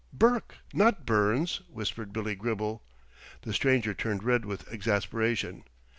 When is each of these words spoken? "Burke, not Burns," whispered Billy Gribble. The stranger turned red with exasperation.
"Burke, 0.11 0.55
not 0.73 1.05
Burns," 1.05 1.57
whispered 1.69 2.11
Billy 2.11 2.33
Gribble. 2.33 2.81
The 3.43 3.53
stranger 3.53 3.93
turned 3.93 4.23
red 4.23 4.45
with 4.45 4.67
exasperation. 4.73 5.63